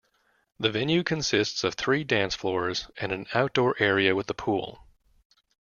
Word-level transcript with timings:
The 0.59 0.71
venue 0.71 1.03
consists 1.03 1.63
of 1.63 1.75
three 1.75 2.03
dance 2.03 2.33
floors 2.33 2.89
and 2.97 3.11
an 3.11 3.27
outdoor 3.35 3.75
area 3.79 4.15
with 4.15 4.27
a 4.31 4.33
pool. 4.33 4.87